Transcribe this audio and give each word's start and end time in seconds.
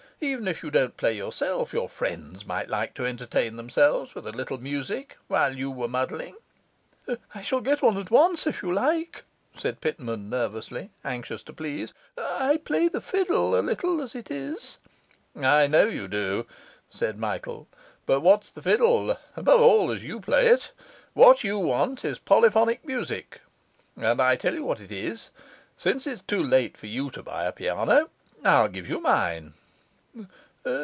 Even 0.23 0.47
if 0.47 0.61
you 0.61 0.69
don't 0.69 0.97
play 0.97 1.13
yourself, 1.17 1.73
your 1.73 1.89
friends 1.89 2.45
might 2.45 2.69
like 2.69 2.93
to 2.93 3.07
entertain 3.07 3.55
themselves 3.55 4.13
with 4.13 4.27
a 4.27 4.31
little 4.31 4.59
music 4.61 5.17
while 5.27 5.57
you 5.57 5.71
were 5.71 5.87
mudding.' 5.87 6.35
'I 7.33 7.41
shall 7.41 7.59
get 7.59 7.81
one 7.81 7.97
at 7.97 8.11
once 8.11 8.45
if 8.45 8.61
you 8.61 8.71
like,' 8.71 9.23
said 9.55 9.81
Pitman 9.81 10.29
nervously, 10.29 10.91
anxious 11.03 11.41
to 11.41 11.53
please. 11.53 11.95
'I 12.19 12.57
play 12.65 12.87
the 12.87 13.01
fiddle 13.01 13.57
a 13.59 13.65
little 13.65 13.99
as 13.99 14.13
it 14.13 14.29
is.' 14.29 14.77
'I 15.35 15.65
know 15.65 15.87
you 15.87 16.07
do,' 16.07 16.45
said 16.91 17.17
Michael; 17.17 17.67
'but 18.05 18.21
what's 18.21 18.51
the 18.51 18.61
fiddle 18.61 19.17
above 19.35 19.61
all 19.61 19.91
as 19.91 20.03
you 20.03 20.19
play 20.19 20.49
it? 20.49 20.71
What 21.15 21.43
you 21.43 21.57
want 21.57 22.05
is 22.05 22.19
polyphonic 22.19 22.85
music. 22.85 23.41
And 23.97 24.21
I'll 24.21 24.37
tell 24.37 24.53
you 24.53 24.63
what 24.65 24.81
it 24.81 24.91
is 24.91 25.31
since 25.75 26.05
it's 26.05 26.21
too 26.21 26.43
late 26.43 26.77
for 26.77 26.85
you 26.85 27.09
to 27.09 27.23
buy 27.23 27.45
a 27.45 27.51
piano 27.51 28.11
I'll 28.45 28.67
give 28.67 28.87
you 28.87 29.01
mine. 29.01 29.55